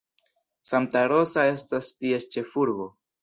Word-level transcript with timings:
Santa 0.69 1.03
Rosa 1.11 1.45
estas 1.57 1.91
ties 2.01 2.27
ĉefurbo. 2.37 2.89